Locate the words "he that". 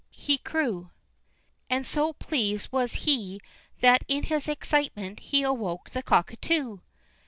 3.05-4.01